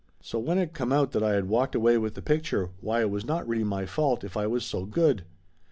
So 0.19 0.39
when 0.39 0.57
it 0.57 0.73
come 0.73 0.91
out 0.91 1.11
that 1.11 1.21
I 1.21 1.33
had 1.33 1.47
walked 1.47 1.75
away 1.75 1.95
with 1.99 2.15
the 2.15 2.23
picture, 2.23 2.71
why 2.79 3.01
it 3.01 3.11
was 3.11 3.23
not 3.23 3.47
really 3.47 3.63
my 3.63 3.85
fault 3.85 4.23
if 4.23 4.35
I 4.35 4.47
was 4.47 4.65
so 4.65 4.83
good. 4.83 5.25